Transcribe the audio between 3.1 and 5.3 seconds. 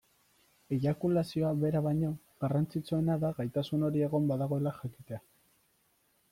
da gaitasun hori egon badagoela jakitea.